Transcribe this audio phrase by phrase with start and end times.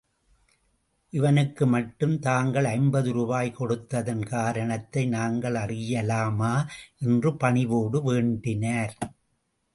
[1.09, 6.53] இவனுக்கு மட்டும் தாங்கள் ஐம்பது ரூபாய் கொடுத்ததன் காரணத்தை நாங்கள் அறியலாமா?
[6.99, 8.95] என்று பணிவோடு வேண்டினார்.